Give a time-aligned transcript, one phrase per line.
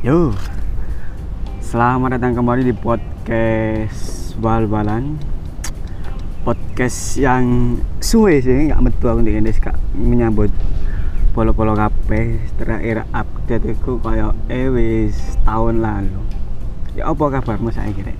[0.00, 0.32] Yo,
[1.60, 5.20] selamat datang kembali di podcast bal-balan.
[6.40, 9.76] Podcast yang suwe sih, nggak metu aku di Indonesia kak.
[9.92, 10.48] Menyambut
[11.36, 16.16] polo-polo kape terakhir update itu kayak eh wis tahun lalu.
[16.96, 18.16] Ya apa kabarmu saya kira?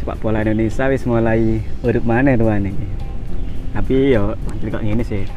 [0.00, 2.72] Sepak bola Indonesia wis mulai urip mana tuh nih
[3.76, 4.32] Tapi yo,
[4.64, 5.28] jadi kok gini sih.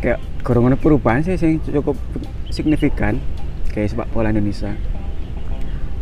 [0.00, 2.00] Kayak kurang perubahan sih sing cukup
[2.48, 3.20] signifikan
[3.78, 4.74] kayak sepak bola Indonesia.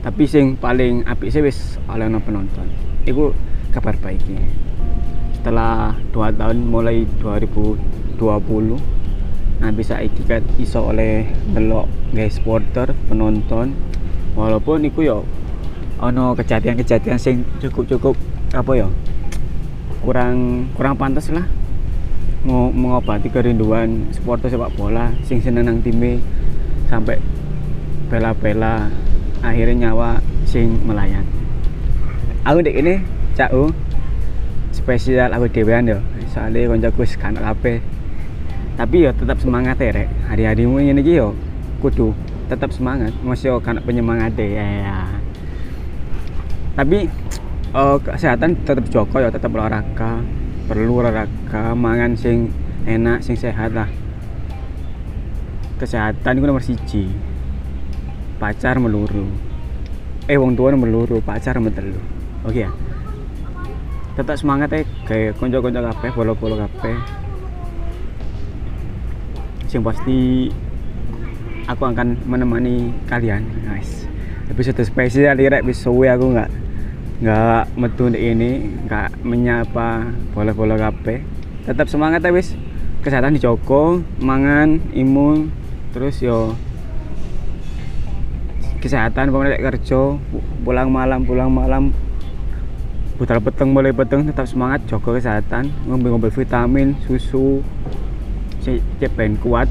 [0.00, 2.72] Tapi sing paling apik sih wis oleh penonton.
[3.04, 3.36] Itu
[3.68, 4.40] kabar baiknya.
[5.36, 8.16] Setelah dua tahun mulai 2020
[9.56, 11.84] nah bisa ikat iso oleh delok
[12.16, 13.76] guys supporter penonton.
[14.32, 15.28] Walaupun itu yo
[16.00, 18.16] ono kejadian-kejadian sing cukup-cukup
[18.52, 18.88] apa ya
[20.00, 21.44] kurang kurang pantas lah.
[22.46, 26.22] Mau mengobati kerinduan supporter sepak bola sing seneng nang time
[26.86, 27.18] sampai
[28.06, 28.90] bela-bela
[29.42, 31.26] akhirnya nyawa sing melayang
[32.46, 32.94] aku dek ini
[33.34, 33.74] cau
[34.70, 35.98] spesial aku dewean yo.
[36.30, 37.82] Soalnya koncoku kan kabeh.
[38.78, 40.08] Tapi yo tetap semangat ya rek.
[40.30, 41.34] Hari-harimu ini yo
[41.82, 42.14] kudu
[42.46, 43.10] tetap semangat.
[43.26, 44.98] Masih kan penyemangat deh ya, ya.
[46.78, 47.10] tapi
[47.72, 50.22] uh, kesehatan tetap joko ya tetap olahraga.
[50.70, 52.54] Perlu olahraga mangan sing
[52.86, 53.90] enak sing sehat lah.
[55.82, 57.04] Kesehatan itu nomor siji
[58.36, 59.28] pacar meluru.
[60.26, 61.96] Eh wong tua meluru pacar metelu.
[62.46, 62.70] Oke okay, ya?
[64.16, 66.96] Tetap semangat ya kayak konco-konco kape polo-polo kape
[69.76, 70.48] yang pasti
[71.68, 74.08] aku akan menemani kalian guys.
[74.48, 76.50] Episode spesial direk bisa aku nggak
[77.20, 81.20] nggak metu ini nggak menyapa bola-bola kape
[81.68, 82.56] tetap semangat ya wis.
[83.04, 85.52] Kesehatan dijogo mangan imun
[85.94, 86.56] terus yo
[88.86, 90.14] kesehatan pemerintah kerja
[90.62, 91.90] pulang malam pulang malam
[93.18, 97.66] putar peteng mulai peteng tetap semangat jaga kesehatan ngombe-ngombe vitamin susu
[98.62, 99.66] cek ben kuat.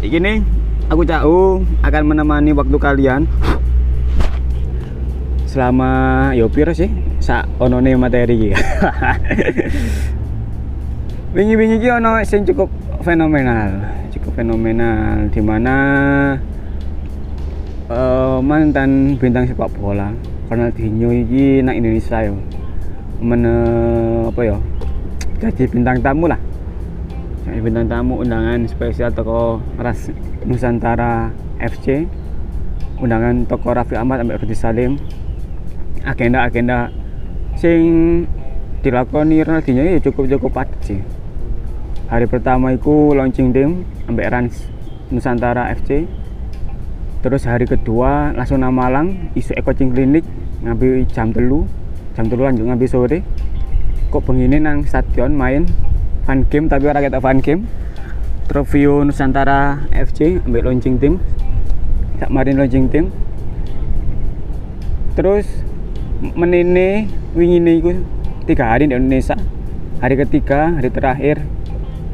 [0.00, 0.40] Ini
[0.88, 3.28] aku cau akan menemani waktu kalian.
[5.44, 6.88] Selama yo piro sih
[7.20, 8.50] sa onone materi iki?
[11.36, 12.72] Wingi-wingi ono sing cukup
[13.04, 15.76] fenomenal cukup fenomenal di mana
[17.92, 20.10] uh, mantan bintang sepak bola
[20.48, 22.36] Ronaldinho ini nak Indonesia yo.
[23.22, 23.46] Men
[24.28, 24.56] apa ya
[25.38, 26.40] jadi bintang tamu lah.
[27.46, 30.10] Jadi bintang tamu undangan spesial toko ras
[30.42, 31.30] Nusantara
[31.62, 32.06] FC
[33.02, 34.92] undangan toko Raffi Ahmad sampai Rudi Salim.
[36.02, 36.90] Agenda-agenda
[37.54, 37.82] sing
[38.82, 41.00] dilakoni Ronaldinho ya cukup-cukup padat sih.
[42.10, 44.68] Hari pertama itu launching team sampai Rans
[45.08, 46.04] Nusantara FC
[47.22, 50.26] terus hari kedua langsung nang Malang isu coaching klinik
[50.66, 51.64] ngambil jam telu.
[52.18, 53.18] Jam telu lanjut ngambil sore.
[54.10, 55.70] Kok begini nang stadion main
[56.26, 57.62] fan game tapi orang kita fan game.
[58.50, 61.22] Trofeo Nusantara FC ambil launching tim.
[62.18, 63.14] Tak marin launching tim.
[65.14, 65.46] Terus
[66.34, 67.06] menene
[67.38, 68.02] wingi itu
[68.50, 69.38] tiga hari di Indonesia.
[70.02, 71.36] Hari ketiga hari terakhir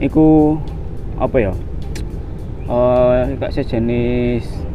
[0.04, 0.60] itu
[1.16, 1.52] apa ya?
[2.68, 4.67] Uh, kayak sejenis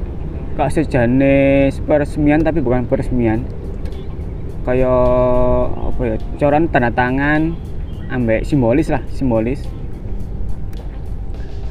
[0.54, 3.46] kak sejenis peresmian tapi bukan peresmian.
[4.64, 7.58] Kayak apa ya coran tanda tangan
[8.08, 9.66] ambek simbolis lah simbolis.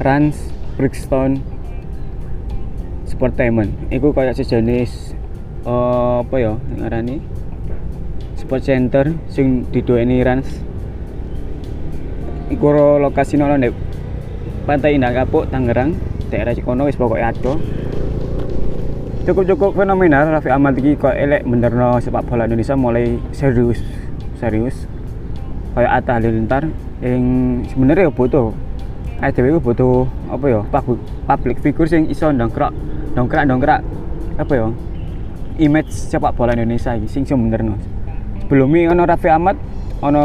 [0.03, 0.35] Rans
[0.75, 1.39] Brixton
[3.07, 5.15] Sportainment itu kayak sejenis
[5.63, 7.23] uh, apa ya ngarani
[8.35, 10.49] sport center sing diduweni Rans.
[12.51, 13.57] Iku lokasi nol
[14.63, 15.95] Pantai Indah Kapuk Tangerang.
[16.29, 17.61] Daerah Cikono wis pokoknya ada
[19.23, 23.79] cukup-cukup fenomenal Raffi Ahmad iki kok elek benerno sepak bola Indonesia mulai serius
[24.43, 24.91] serius.
[25.73, 26.69] Kayak Atta Halilintar
[27.01, 27.25] yang
[27.71, 28.53] sebenarnya butuh
[29.23, 30.61] IDW butuh apa ya
[31.31, 32.75] public figure yang iso dongkrak
[33.15, 33.81] dongkrak dongkrak
[34.37, 34.67] apa ya
[35.63, 37.79] image sepak bola Indonesia iki sing sebenarnya
[38.43, 39.57] sebelumnya ono Raffi Ahmad
[40.03, 40.25] ono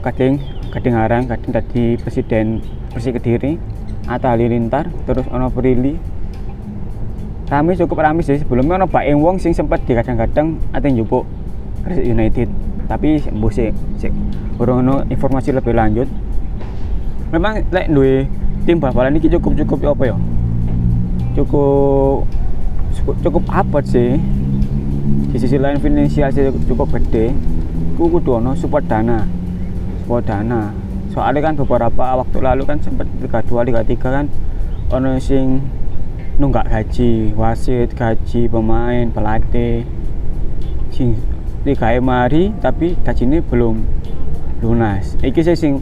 [0.00, 0.40] kading
[0.72, 3.60] kading harang kading tadi presiden Persi Kediri
[4.08, 6.17] Atta Halilintar terus ono Prilly
[7.48, 8.40] rame cukup rame sih.
[8.40, 11.24] Sebelumnya ono Pak Wong sing sempat kadang-kadang ada njupuk
[11.84, 12.48] Gresik United.
[12.88, 13.68] Tapi sembuh sih
[14.00, 14.12] sih
[14.56, 16.08] kurang ono informasi lebih lanjut.
[17.32, 18.24] Memang lek duwe
[18.64, 20.16] tim bal-balan ini cukup cukup apa ya?
[21.36, 22.24] Cukup
[23.24, 24.16] cukup apa sih.
[25.28, 27.32] Di sisi lain finansial sih cukup gede.
[27.96, 29.24] Ku kudu ono support dana.
[30.04, 30.72] Support dana.
[31.12, 34.26] Soalnya kan beberapa waktu lalu kan sempat Liga 2 Liga 3 kan
[34.92, 35.60] ono sing
[36.38, 39.82] nunggak gaji wasit gaji pemain pelatih.
[40.94, 41.18] Sing
[41.66, 43.82] digawe mari tapi gajinya belum
[44.62, 45.18] lunas.
[45.18, 45.72] Iki sih sing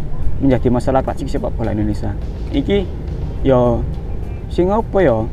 [0.40, 2.16] menjadi masalah klasik sepak bola Indonesia.
[2.52, 2.88] Iki
[3.44, 3.84] yo
[4.48, 5.28] sing apa yo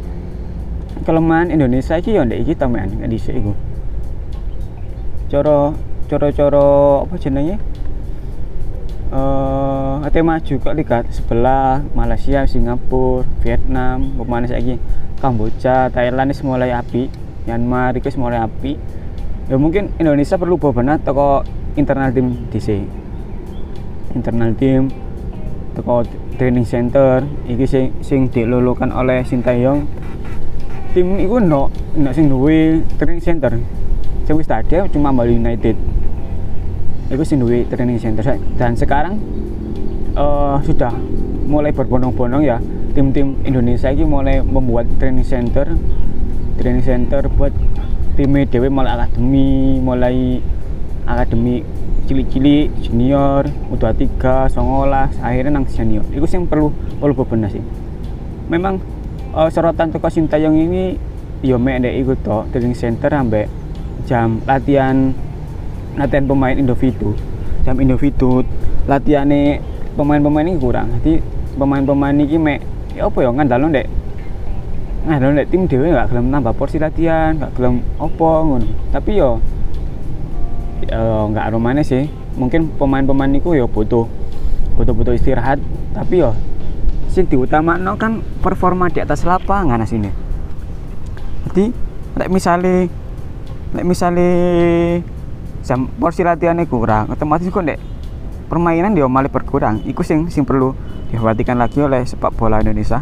[1.07, 3.55] kelemahan Indonesia iki yo ndek iki tamean nggak dhisik iku.
[5.31, 5.73] Coro
[6.11, 6.69] coro coro
[7.07, 7.57] apa jenenge?
[9.13, 14.81] Uh, ate maju kok lihat sebelah Malaysia Singapura Vietnam pemain lagi
[15.23, 17.07] Kamboja Thailand ini mulai api
[17.47, 18.75] Myanmar itu mulai api.
[19.47, 21.43] Ya mungkin Indonesia perlu benar toko
[21.79, 22.83] internal tim DC
[24.15, 24.87] internal tim
[25.75, 26.03] toko
[26.39, 29.83] training center iki sing sing dilulukan oleh Sintayong
[30.95, 31.67] tim itu no
[31.99, 33.51] no sing duwe training center.
[34.23, 35.75] Sing wis tadi cuma Bali United.
[37.11, 38.23] Itu sing duwe training center.
[38.55, 39.19] Dan sekarang
[40.15, 40.95] uh, sudah
[41.43, 42.55] mulai berbondong-bondong ya
[42.93, 45.65] tim-tim Indonesia ini mulai membuat training center.
[46.61, 47.51] Training center buat
[48.13, 50.37] tim dewe mulai akademi mulai
[51.09, 51.65] akademi
[52.05, 56.05] cilik-cilik junior U23 songolas akhirnya nang senior.
[56.13, 56.69] Itu sih perlu
[57.01, 57.63] perlu bebenah sih.
[58.53, 58.77] Memang
[59.33, 60.95] uh, sorotan toko Sintayong ini
[61.43, 63.49] yo mek ndek iku to training center sampai
[64.05, 65.11] jam latihan
[65.97, 67.17] latihan pemain individu.
[67.65, 68.45] Jam individu
[68.85, 69.25] latihan
[69.97, 70.93] pemain-pemain ini kurang.
[71.01, 71.23] Jadi
[71.57, 72.59] pemain-pemain ini mek
[72.93, 73.87] ya apa ya ngandalno ndek
[75.09, 78.67] ngandalno ndek tim dhewe gak gelem nambah porsi latihan gak gelem apa ngono.
[78.93, 79.41] Tapi yo
[80.87, 82.07] ya nggak romane sih.
[82.33, 84.09] Mungkin pemain-pemain itu ya butuh
[84.77, 85.61] butuh-butuh istirahat.
[85.93, 86.33] Tapi yo
[87.13, 90.09] sing diutamakno kan performa di atas lapangan sini
[91.45, 91.69] jadi
[92.17, 92.89] lek misale
[93.77, 94.29] lek misale
[95.61, 97.77] jam porsi latihannya kurang otomatis kok ndek
[98.47, 99.81] permainan dia malah berkurang.
[99.87, 100.75] Itu sing sing perlu
[101.09, 103.01] diperhatikan lagi oleh sepak bola Indonesia.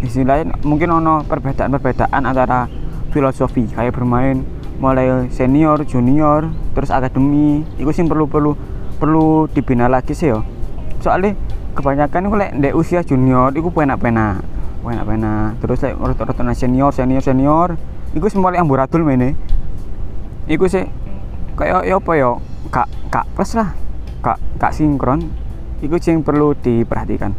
[0.00, 2.68] Di sisi lain mungkin ono perbedaan-perbedaan antara
[3.14, 4.44] filosofi kayak bermain
[4.82, 7.62] mulai senior, junior, terus akademi.
[7.80, 8.52] Itu sih perlu perlu
[8.98, 10.44] perlu dibina lagi sih yo.
[11.00, 11.36] Soalnya
[11.74, 14.54] kebanyakan itu lek usia junior itu penak-penak
[14.84, 15.58] penak-penak.
[15.64, 17.68] Terus lek rata-rata senior senior senior
[18.12, 19.34] itu semua yang amburadul mene.
[20.44, 20.84] Itu sih
[21.56, 22.30] kayak ya apa ya?
[22.68, 23.83] Kak kak plus lah
[24.24, 25.20] kak kak sinkron
[25.84, 27.36] itu yang perlu diperhatikan.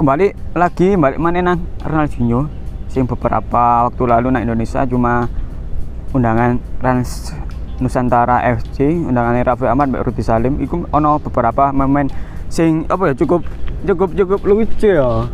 [0.00, 2.48] Kembali lagi balik mana nang Ronaldinho
[2.88, 5.28] sing beberapa waktu lalu nak Indonesia cuma
[6.16, 7.36] undangan Rans
[7.76, 12.08] Nusantara FC undangan Raffi Ahmad Mbak Rudi Salim itu ono beberapa pemain
[12.48, 13.44] sing apa ya cukup
[13.84, 15.28] cukup cukup lucu ya.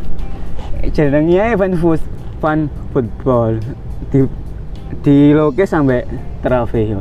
[0.91, 2.03] Jenengnya fan food
[2.43, 3.63] fan football
[4.11, 4.27] di
[5.03, 6.03] di loke sampai
[6.43, 6.95] trofi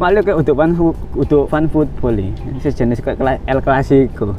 [0.00, 0.72] malu kayak untuk fan
[1.12, 2.32] untuk fan football ini
[2.64, 4.32] sejenis kayak El Clasico.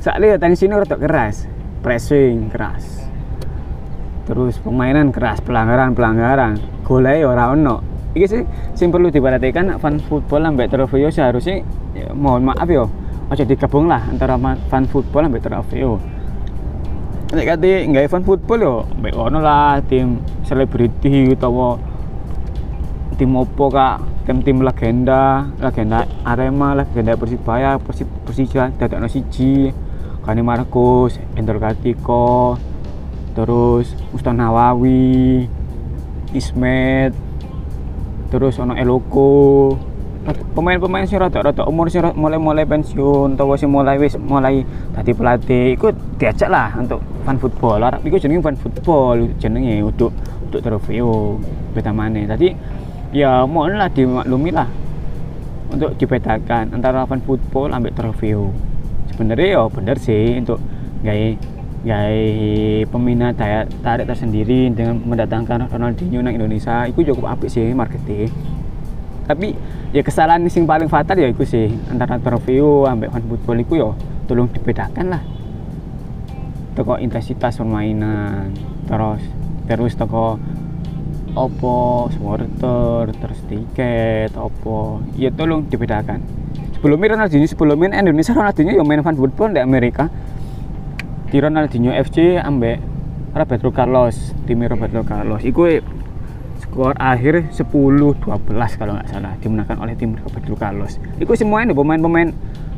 [0.00, 1.44] Soalnya tadi sini rada keras
[1.84, 3.04] pressing keras.
[4.24, 6.56] Terus pemainan keras pelanggaran pelanggaran
[6.88, 7.84] golai ya ora ono.
[8.16, 8.42] Iki sih
[8.72, 11.60] sing perlu diperhatikan fan football sampai trofeo seharusnya
[11.92, 12.88] ya, mohon maaf yo
[13.28, 14.40] aja digabung lah antara
[14.72, 16.00] fan football sampai trofeo.
[17.36, 18.74] Nek kate nggak fan football yo
[19.04, 21.76] mbek ono lah tim selebriti utawa
[23.20, 29.68] tim opo kak tim-tim legenda legenda Arema legenda Persibaya Persib Persija dadakno siji
[30.24, 32.56] Kani Markus Endor Kartiko
[33.36, 35.44] terus Ustaz Nawawi
[36.32, 37.12] Ismet
[38.32, 39.76] terus ono Eloko.
[40.56, 44.64] Pemain-pemain sih rata-rata umur sih mulai-mulai pensiun atau sih mulai wis mulai
[44.96, 47.84] tadi pelatih ikut diajak lah untuk fan football.
[47.84, 50.16] Orang itu jenenge fan football jenenge untuk
[50.48, 51.36] untuk trofeo
[51.76, 52.56] beta mana tadi
[53.14, 54.66] ya mohon lah dimaklumi lah
[55.70, 58.50] untuk dibedakan antara fan football ambil trofeo.
[59.14, 60.58] Sebenarnya ya bener sih untuk
[61.06, 61.38] gaya
[61.86, 68.32] gaya peminat daya tarik tersendiri dengan mendatangkan Ronaldinho nang Indonesia itu cukup apik sih marketing
[69.24, 69.56] tapi
[69.96, 73.90] ya kesalahan sing paling fatal ya itu sih antara trofeo sampai fan football itu ya
[74.28, 75.22] tolong dibedakan lah.
[76.76, 78.52] Toko intensitas permainan
[78.84, 79.22] terus
[79.64, 80.36] terus toko
[81.34, 86.22] opo supporter terus tiket opo ya tolong dibedakan.
[86.78, 90.06] Sebelumnya Ronaldinho sebelumnya Indonesia Ronaldinho yang main fan football di Amerika.
[91.28, 92.78] Di Ronaldinho FC ambek
[93.34, 94.14] Roberto Carlos
[94.46, 95.42] tim Roberto Carlos.
[95.42, 95.66] Itu
[96.62, 98.22] skor akhir 10-12
[98.78, 101.02] kalau nggak salah dimenangkan oleh tim Roberto Carlos.
[101.18, 102.30] Itu semuanya pemain-pemain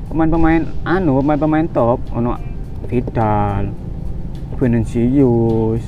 [0.09, 2.01] pemain-pemain anu pemain-pemain top.
[2.17, 2.41] Ono
[2.89, 3.69] Vidal
[4.57, 5.83] Vinicius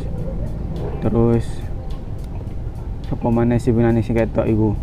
[0.98, 1.67] terus
[3.08, 4.76] apa mana sih benane sing ketok iku?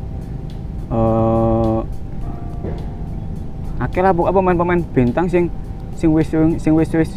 [3.96, 5.48] Eh lah pemain-pemain bintang sing
[5.96, 7.12] sing wis sing wis wis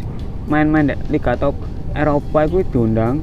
[0.47, 0.99] main-main dek.
[1.11, 1.53] Liga top
[1.91, 3.19] Eropa itu diundang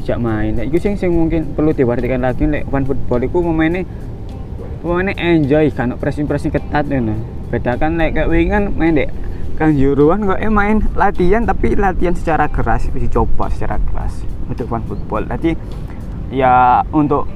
[0.00, 0.56] sejak main.
[0.56, 2.64] Nah, itu sing sing mungkin perlu diperhatikan lagi lek.
[2.70, 3.84] Fan football itu pemainnya
[4.80, 7.18] pemainnya enjoy kan pressing-pressing ketat ngono.
[7.52, 9.12] Beda kan lek kayak wingan main dek.
[9.58, 14.86] Kan juruan kok eh main latihan tapi latihan secara keras dicoba secara keras untuk fan
[14.86, 15.26] football.
[15.28, 15.58] Jadi
[16.28, 17.28] ya untuk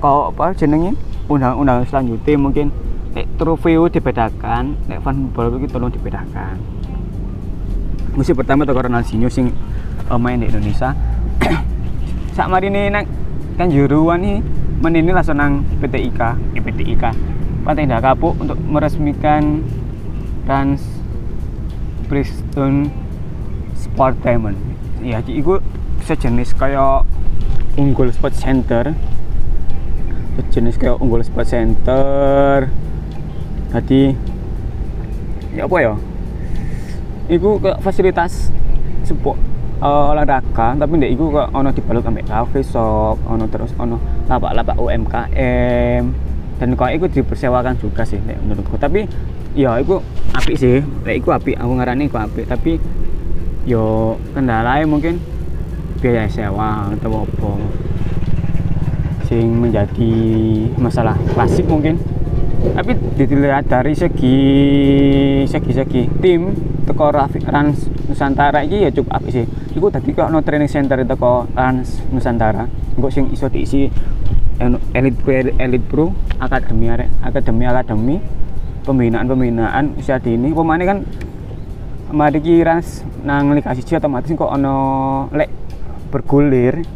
[0.00, 0.96] kau apa jenenge
[1.28, 2.66] undang-undang selanjutnya mungkin
[3.18, 6.56] eh, trofeo dibedakan nek fan football itu tolong dibedakan.
[8.16, 9.52] Musim pertama tuh Ronaldinho sing
[10.08, 10.96] uh, main di Indonesia.
[12.36, 13.04] Sak mari ini nang
[13.60, 14.40] kan juruan nih
[14.80, 17.12] menini langsung nang PT IKA eh, PT IKA
[17.66, 19.58] Pantai Kapuk untuk meresmikan
[20.46, 20.78] Trans
[22.06, 22.86] Bristol
[23.74, 24.54] Sport Diamond.
[25.02, 25.58] Ya itu
[26.06, 27.02] sejenis kayak
[27.76, 28.92] unggul sport center.
[30.36, 32.68] Sejenis kayak unggul sport center.
[33.72, 34.12] Jadi
[35.56, 35.94] ya apa ya?
[37.28, 38.52] Itu ke fasilitas
[39.06, 39.36] sebuah
[39.80, 44.76] uh, olahraga tapi ndek iku kok ono dibalut ambek cafe shop ono terus ono lapak-lapak
[44.76, 46.02] UMKM
[46.56, 48.80] dan kok iku dipersewakan juga sih nek menurutku.
[48.80, 49.04] Tapi
[49.52, 50.00] ya iku
[50.32, 50.80] api sih.
[51.04, 52.80] Nek iku api aku ngarani iku api tapi
[53.66, 55.18] yo kendalanya mungkin
[55.98, 57.52] biaya sewa atau apa.
[59.26, 60.12] Sing menjadi
[60.78, 61.98] masalah klasik mungkin.
[62.56, 64.38] Tapi dilihat dari segi
[65.46, 66.54] segi segi tim
[66.86, 69.44] teko Rans Nusantara ini ya cukup api sih.
[69.76, 73.86] Iku tadi kok no training center teko Rans Nusantara kok sing iso diisi
[74.96, 76.88] elit pro elit pro akademi
[77.22, 78.16] akademi akademi.
[78.86, 80.54] Pembinaan pembinaan usia dini.
[80.54, 81.02] Pemain kan
[82.14, 84.76] mari ki Rans nang Liga 1 otomatis kok ono
[85.34, 85.65] lek
[86.08, 86.86] bergulir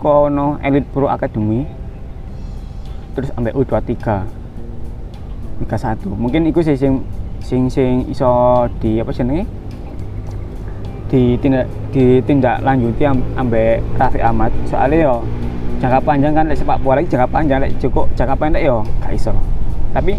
[0.00, 1.64] kok ono elit pro akademi
[3.14, 3.94] terus ambek U23
[5.62, 7.04] Liga 1 mungkin itu sih sing
[7.44, 9.44] sing sing iso di apa jenenge?
[11.12, 13.04] Ditindak ditindak lanjuti
[13.36, 14.50] ambek Raffi Ahmad.
[14.66, 15.14] Soalnya yo
[15.78, 19.36] jangka panjang kan sepak bola jangka panjang lek cukup jangka pendek yo gak iso.
[19.92, 20.16] Tapi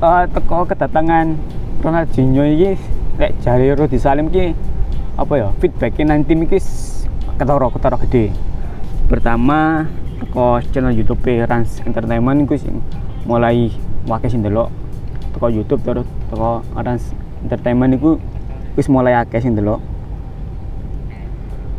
[0.00, 1.36] uh, teko kedatangan
[1.84, 2.72] Ronaldinho ini
[3.20, 4.56] lek jari Rudi Salim ki
[5.22, 6.58] apa ya feedbacknya nanti iki
[7.38, 8.34] ketara ketara gede.
[9.06, 9.86] Pertama
[10.18, 12.82] teko channel YouTube Rans Entertainment iku sing
[13.26, 13.70] mulai
[14.06, 14.70] wakil sing delok
[15.34, 17.14] toko YouTube terus toko Arans
[17.46, 18.18] Entertainment itu
[18.74, 19.82] wis mulai akeh sing delok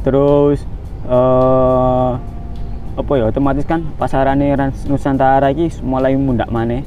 [0.04, 0.64] terus
[1.08, 2.20] uh,
[2.94, 6.84] apa ya otomatis kan pasarannya Rans Nusantara ini mulai mundak mana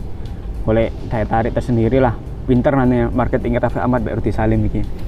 [0.63, 2.15] boleh daya tarik tersendiri lah.
[2.47, 5.06] Pinter nanti marketing Raffi Ahmad Rudi Salim ini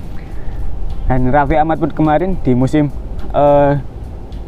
[1.09, 2.93] dan Raffi Ahmad pun kemarin di musim
[3.33, 3.81] uh,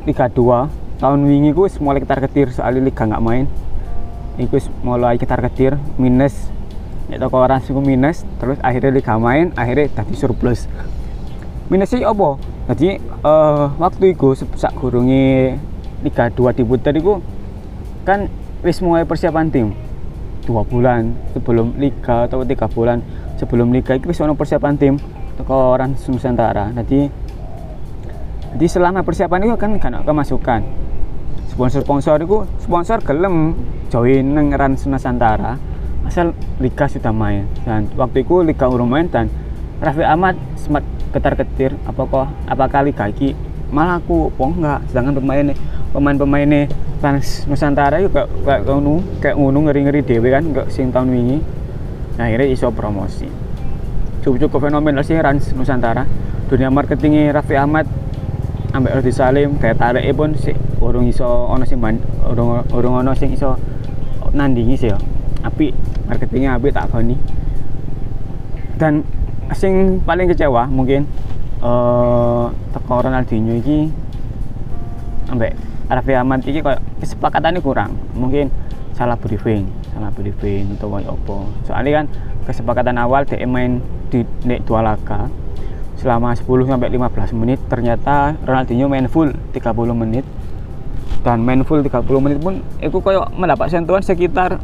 [0.05, 3.49] Liga 2 tahun wingi gue mulai ketar ketir soalnya Liga nggak main.
[4.37, 6.37] Iku mulai ketar ketir minus.
[7.09, 10.69] Ya toko orang sih minus terus akhirnya liga main akhirnya tadi surplus.
[11.73, 12.38] Minus sih apa?
[12.71, 15.57] Jadi uh, waktu itu sak gurungi
[16.05, 17.25] liga 2 diputer itu
[18.05, 18.29] kan
[18.61, 19.73] wis mulai persiapan tim.
[20.45, 23.00] Dua bulan sebelum liga atau tiga bulan
[23.40, 24.95] sebelum liga itu wis persiapan tim
[25.40, 26.68] toko orang Nusantara.
[26.76, 27.09] Jadi
[28.56, 30.61] jadi selama persiapan itu kan kan kemasukan.
[31.56, 33.56] Sponsor-sponsor itu sponsor gelem
[33.88, 35.56] join Rans Nusantara.
[36.04, 37.49] Asal liga sudah main.
[37.64, 39.32] Dan waktu itu liga urung main dan
[39.80, 43.32] Raffi Ahmad sempat ketar ketir apakah apakah liga ini
[43.73, 44.85] malah aku po enggak?
[44.92, 45.47] Sedangkan pemain
[45.97, 46.68] pemain-pemain
[47.00, 51.38] Rans Nusantara itu kayak kayak ngono kayak ngono ngeri-ngeri dewe kan enggak sing tahun wingi.
[52.20, 53.50] Nah akhirnya iso promosi
[54.21, 56.05] cukup cukup fenomenal sih Rans Nusantara.
[56.50, 57.87] Dunia marketingnya Raffi Ahmad
[58.71, 61.83] ambek Rodi Salim kayak tarik pun si urung iso ono sing
[62.27, 63.59] urung urung ono sing iso
[64.31, 64.99] nandingi sih ya
[65.43, 65.75] api
[66.07, 67.19] marketingnya api tak koni
[68.79, 69.03] dan
[69.59, 71.03] sing paling kecewa mungkin
[71.61, 73.91] uh, teko Ronaldinho iki
[75.31, 75.55] ambek
[75.91, 77.99] Raffi Ahmad iki kayak kesepakatannya kurang.
[78.15, 78.47] Mungkin
[78.95, 81.37] salah briefing salah briefing atau apa.
[81.67, 82.07] Soalnya kan
[82.49, 85.30] kesepakatan awal dia main di nek dua laga
[86.00, 90.25] selama 10 sampai 15 menit ternyata Ronaldinho main full 30 menit.
[91.20, 94.56] Dan main full 30 menit pun itu kayak mendapat sentuhan sekitar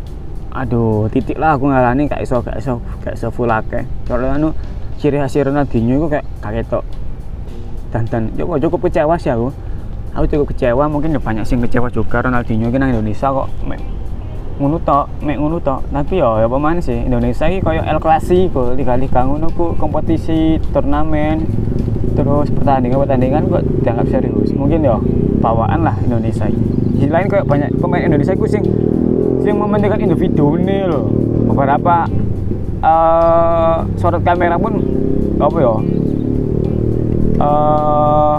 [0.57, 3.85] aduh titik lah aku ngalani kayak iso kayak iso kayak iso full akeh.
[4.09, 4.57] Kalau anu
[4.97, 6.85] ciri khas Ronaldinho itu kayak kaget tok
[7.93, 9.53] dan dan cukup cukup kecewa sih aku.
[10.17, 13.53] Aku cukup kecewa mungkin ya banyak sih kecewa juga Ronaldinho kan Indonesia kok
[14.57, 15.85] ngono tok mek ngono tok.
[15.93, 21.45] Tapi ya ya pemain sih Indonesia iki koyo El Clasico liga-liga ngono ku kompetisi turnamen
[22.17, 24.51] terus pertandingan pertandingan kok dianggap serius.
[24.57, 24.97] Mungkin ya
[25.41, 28.65] bawaan lah Indonesia ini di lain kayak banyak pemain Indonesia ku sing
[29.45, 31.13] sing mementingkan individu ini loh
[31.53, 32.09] beberapa
[32.81, 34.81] uh, sorot kamera pun
[35.37, 35.75] apa ya
[37.39, 38.37] uh,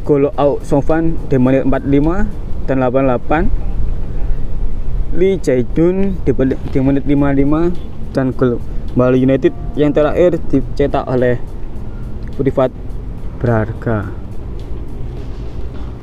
[0.08, 3.52] gol Au Sofan di menit 45 dan 88
[5.20, 6.32] Lee Jae-dun di,
[6.72, 8.64] di menit 55 dan gol
[8.98, 11.38] Bali United yang terakhir dicetak oleh
[12.34, 12.74] Privat
[13.38, 14.10] Berharga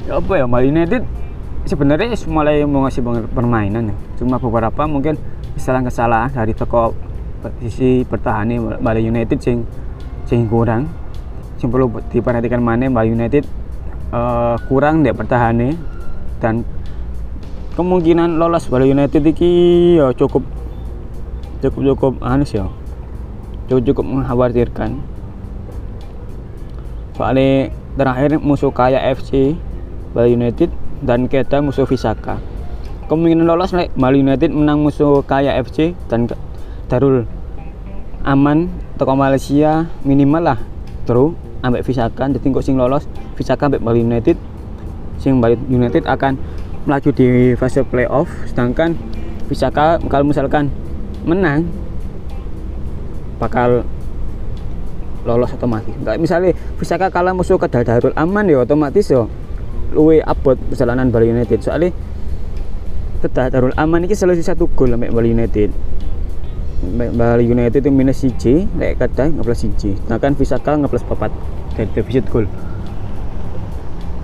[0.06, 1.02] ya apa ya Bali United
[1.66, 3.02] sebenarnya mulai mau ngasih
[3.32, 3.96] permainan ya.
[4.20, 5.18] cuma beberapa mungkin
[5.58, 6.94] kesalahan-kesalahan dari toko
[7.64, 9.66] sisi pertahanan Bali United sing
[10.28, 10.86] sing kurang
[11.58, 13.42] sing perlu diperhatikan mana Bali United
[14.12, 15.74] uh, kurang deh pertahanan
[16.38, 16.62] dan
[17.74, 20.44] kemungkinan lolos Bali United ini ya cukup
[21.64, 22.68] cukup cukup aneh ya
[23.68, 25.00] cukup mengkhawatirkan.
[27.14, 29.54] Soalnya terakhir musuh kaya FC
[30.10, 30.68] Bali United
[31.00, 32.42] dan kita musuh Visaka.
[33.06, 36.26] Kemungkinan lolos Bali United menang musuh kaya FC dan
[36.90, 37.24] Darul
[38.24, 38.68] aman
[39.00, 40.58] toko Malaysia minimal lah.
[41.06, 44.36] Terus ambek Visaka jadi kok sing lolos Visaka ambek Bali United.
[45.22, 46.36] Sing Bali United akan
[46.84, 48.92] melaju di fase playoff sedangkan
[49.48, 50.68] Visaka kalau misalkan
[51.24, 51.64] menang
[53.38, 53.82] bakal
[55.24, 55.90] lolos otomatis.
[55.96, 59.24] Enggak misalnya Visaka kalah musuh ke Darul Aman ya otomatis ya
[59.96, 61.64] luwe abot perjalanan Bali United.
[61.64, 61.90] Soalnya
[63.24, 65.72] kedah Darul Aman ini selalu satu gol sampai Bali United.
[66.92, 71.32] Bali United itu minus CJ lek kedah plus CJ sedangkan Visaka plus papat
[71.72, 72.44] dari defisit gol.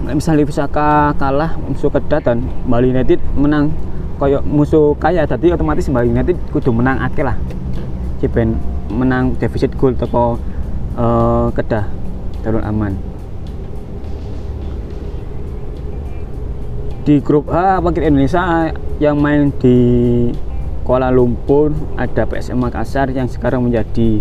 [0.04, 3.72] Nah, misalnya Visaka kalah musuh kedah dan Bali United menang
[4.20, 7.40] koyok musuh kaya tadi otomatis Bali United kudu menang akeh lah.
[8.20, 10.36] Cipen menang defisit gol toko
[10.98, 11.86] uh, kedah
[12.42, 12.98] Darul Aman.
[17.06, 19.78] Di grup A wakil Indonesia yang main di
[20.84, 24.20] Kuala Lumpur ada PSM Makassar yang sekarang menjadi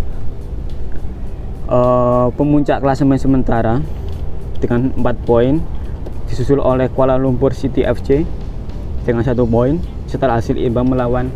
[1.67, 3.84] uh, pemuncak klasemen sementara
[4.63, 5.60] dengan 4 poin
[6.29, 8.23] disusul oleh Kuala Lumpur City FC
[9.03, 9.82] dengan satu poin.
[10.10, 11.29] Setelah hasil imbang melawan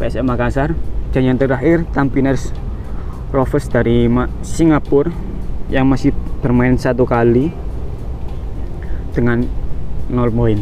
[0.00, 0.72] PSM Makassar
[1.12, 2.50] dan yang terakhir Tampines
[3.34, 4.06] Rovers dari
[4.46, 5.10] Singapura
[5.66, 7.50] yang masih bermain satu kali
[9.10, 9.42] dengan
[10.06, 10.58] 0 poin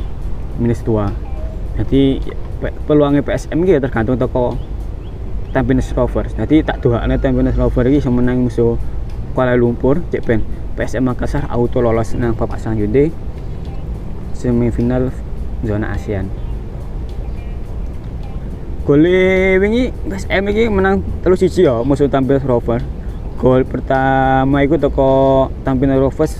[0.56, 2.02] minus 2 jadi
[2.88, 4.56] peluangnya PSM gitu tergantung toko
[5.52, 8.80] Tampines Rovers jadi tak doanya Tampines Rovers ini menang musuh
[9.36, 10.40] Kuala Lumpur cek pen
[10.72, 13.12] PSM Makassar auto lolos nang papak selanjutnya
[14.32, 15.12] semifinal
[15.60, 16.28] zona ASEAN
[18.82, 19.06] gol
[19.62, 22.82] wingi PSM ini menang terus siji ya musuh tampil Rover.
[23.38, 26.34] Gol pertama itu toko tampil Rovers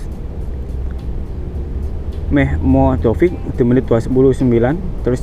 [2.31, 2.59] Meh
[2.99, 4.43] Dovik di menit 29
[5.07, 5.21] terus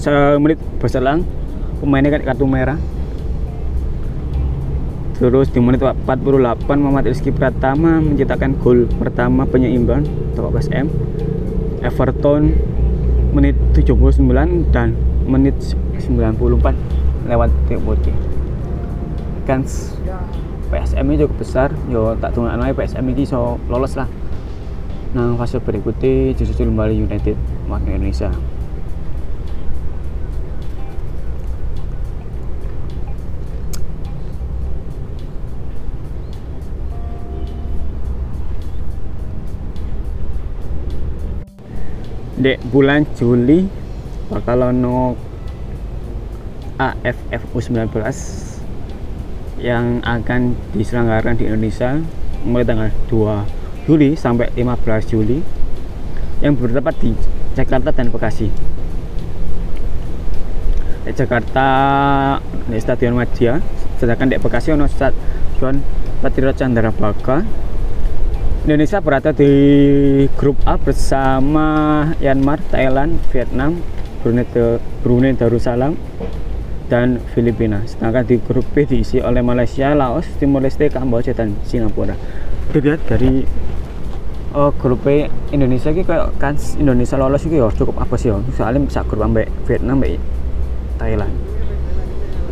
[0.00, 1.20] semenit berselang
[1.84, 2.80] pemainnya kan kartu merah.
[5.20, 6.08] Terus di menit 48
[6.80, 10.88] Muhammad Rizky Pratama mencetakkan gol pertama penyeimbang toko PSM
[11.84, 12.56] Everton
[13.36, 15.56] menit 79 dan menit
[15.96, 16.76] 94
[17.28, 18.16] lewat titik putih
[19.44, 19.96] kans
[20.72, 21.68] PSM ini cukup besar.
[21.86, 24.08] Yo tak tunggu aja PSM ini so lolos lah.
[25.14, 27.38] Nah fase berikutnya justru Bali United
[27.70, 28.32] wakil Indonesia.
[42.34, 43.83] Dek bulan Juli
[44.32, 45.16] bakal ono
[46.80, 47.92] AFF U19
[49.60, 51.96] yang akan diselenggarakan di Indonesia
[52.44, 55.38] mulai tanggal 2 Juli sampai 15 Juli
[56.40, 57.12] yang bertempat di
[57.54, 58.48] Jakarta dan Bekasi.
[61.04, 61.68] Di Jakarta
[62.68, 63.60] di Stadion Madia,
[64.00, 65.78] sedangkan di Bekasi ono Stadion
[66.24, 66.56] Patriot
[66.96, 67.44] Baga.
[68.64, 69.52] Indonesia berada di
[70.40, 73.76] grup A bersama Myanmar, Thailand, Vietnam,
[74.24, 74.48] Brunei,
[75.04, 75.92] Brunei Darussalam,
[76.88, 77.84] dan Filipina.
[77.84, 82.16] Sedangkan di grup B diisi oleh Malaysia, Laos, Timor Leste, Kamboja dan Singapura.
[82.72, 83.44] Dilihat dari
[84.56, 88.40] uh, grup B Indonesia ini kayak kan Indonesia lolos itu ya cukup apa sih ya?
[88.56, 90.16] Soalnya bisa grup ambek Vietnam, ambek
[90.96, 91.34] Thailand.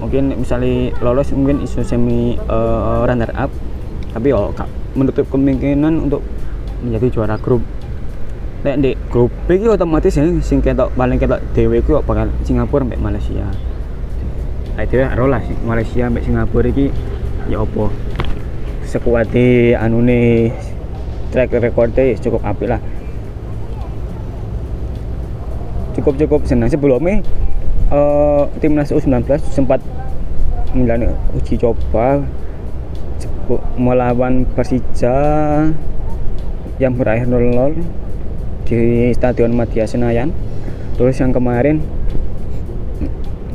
[0.02, 3.48] Mungkin misalnya lolos mungkin isu semi uh, runner up,
[4.12, 4.52] tapi ya
[4.92, 6.20] menutup kemungkinan untuk
[6.82, 7.62] menjadi juara grup
[8.62, 12.86] Nek di grup B itu otomatis ya sing ketok paling ketok dhewe ku bakal Singapura
[12.86, 13.46] sampai Malaysia.
[14.78, 16.86] Itu ya lah sih Malaysia sampai Singapura ini
[17.50, 17.90] ya apa?
[18.86, 20.54] Sekuati anu nih
[21.34, 22.78] track recordnya cukup apik lah.
[25.98, 27.18] Cukup cukup senang sebelumnya
[27.90, 29.82] uh, timnas U19 sempat
[30.70, 32.22] menjalani uji coba
[33.74, 35.18] melawan Persija
[36.80, 38.01] yang berakhir 0-0
[38.68, 40.34] di Stadion Madia Senayan.
[40.96, 41.80] Terus yang kemarin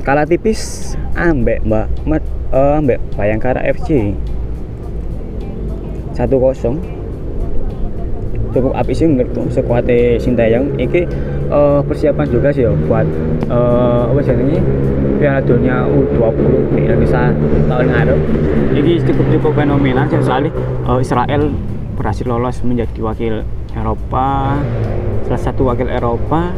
[0.08, 2.24] kalah tipis ambek Mbak Mat
[2.56, 4.16] uh, ambek Bayangkara FC
[6.16, 6.98] 1-0
[8.58, 11.06] cukup api sih menurutku sekuatnya Sintayong ini
[11.54, 13.06] uh, persiapan juga sih ya buat
[13.52, 14.58] uh, apa sih ini
[15.18, 17.34] Piala Dunia U20 di Indonesia
[17.66, 18.20] tahun ngarep.
[18.78, 20.54] Ini cukup cukup fenomenal soalnya
[20.86, 21.50] uh, Israel
[21.98, 23.42] berhasil lolos menjadi wakil
[23.78, 24.58] Eropa
[25.28, 26.56] salah satu wakil Eropa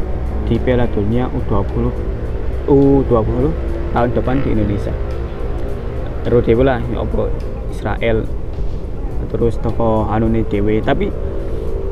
[0.47, 1.89] di Piala Dunia U20
[2.69, 3.41] U20
[3.93, 4.93] tahun depan di Indonesia.
[6.25, 7.01] Terus dewe lah ya
[7.73, 8.17] Israel.
[9.29, 11.09] Terus toko anu nih dewe tapi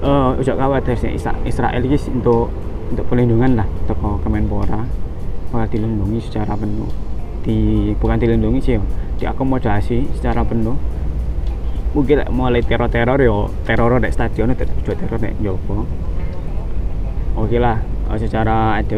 [0.01, 1.13] uh, udah khawatir sih
[1.45, 2.49] Israel ini untuk
[2.87, 4.85] untuk perlindungan lah toko Kemenpora.
[5.53, 6.89] Bakal dilindungi secara penuh.
[7.41, 8.75] Di bukan dilindungi sih
[9.17, 10.77] diakomodasi secara penuh
[11.95, 13.51] mungkin mulai teror-teror yo.
[13.63, 15.87] Teror di stadion itu teror di Jopo
[17.37, 17.77] oke lah.
[18.17, 18.97] Secara ada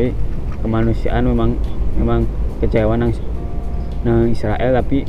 [0.64, 1.60] kemanusiaan memang
[2.00, 2.24] memang
[2.64, 3.12] kecewa nang
[4.08, 5.04] nang Israel tapi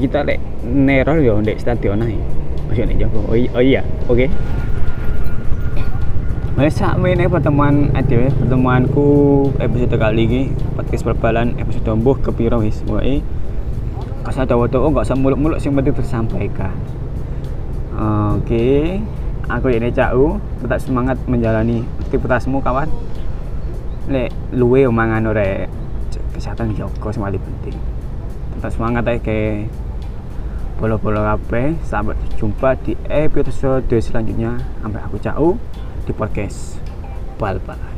[0.00, 2.16] kita lek neror yo ndek stadion ae
[2.68, 3.84] masih nek Jawa oh, oh iya.
[4.08, 4.28] Oke okay.
[6.58, 9.06] Wes ini pertemuan adewe pertemuanku
[9.62, 10.42] episode kali ini
[10.74, 12.82] podcast perbalan episode tombuh kepiro wis.
[12.90, 13.22] Wae
[14.28, 16.76] kasih ada waktu oh nggak usah muluk-muluk sing penting tersampaikan
[17.96, 19.00] oke
[19.48, 22.88] aku ini Cau tetap semangat menjalani aktivitasmu kawan.
[24.08, 25.68] Lek luwe omangan ore
[26.36, 27.76] kesehatan Joko sing paling penting.
[28.56, 29.66] Tetap semangat aja ke.
[30.78, 34.62] Bolo-bolo kape sampai jumpa di episode selanjutnya.
[34.78, 35.58] Sampai aku cau
[36.06, 36.78] di podcast
[37.34, 37.97] bal-balan